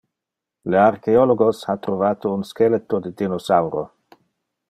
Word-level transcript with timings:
Le 0.73 0.79
archeologos 0.83 1.61
ha 1.67 1.75
trovate 1.87 2.31
uno 2.31 2.49
skeleto 2.53 3.01
de 3.05 3.15
dinosauro. 3.23 3.85